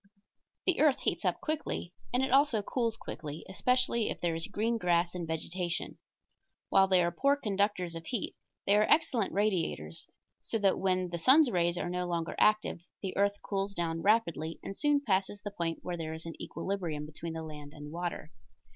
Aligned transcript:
The 0.65 0.79
earth 0.79 1.01
heats 1.01 1.23
up 1.25 1.39
quickly, 1.41 1.93
and 2.11 2.23
it 2.23 2.31
also 2.31 2.63
cools 2.63 2.97
quickly, 2.97 3.45
especially 3.47 4.09
if 4.09 4.19
there 4.19 4.33
is 4.33 4.47
green 4.47 4.79
grass 4.79 5.13
and 5.13 5.27
vegetation. 5.27 5.99
While 6.69 6.87
they 6.87 7.03
are 7.03 7.11
poor 7.11 7.35
conductors 7.35 7.93
of 7.93 8.07
heat, 8.07 8.35
they 8.65 8.75
are 8.77 8.89
excellent 8.89 9.31
radiators, 9.31 10.07
so 10.41 10.57
that 10.57 10.79
when 10.79 11.09
the 11.09 11.19
sun's 11.19 11.51
rays 11.51 11.77
are 11.77 11.87
no 11.91 12.07
longer 12.07 12.35
active 12.39 12.81
the 13.03 13.15
earth 13.15 13.43
cools 13.43 13.75
down 13.75 14.01
rapidly 14.01 14.59
and 14.63 14.75
soon 14.75 15.01
passes 15.05 15.39
the 15.43 15.51
point 15.51 15.83
where 15.83 15.97
there 15.97 16.13
is 16.13 16.25
an 16.25 16.33
equilibrium 16.41 17.05
between 17.05 17.33
the 17.33 17.43
land 17.43 17.71
and 17.71 17.91
water. 17.91 18.31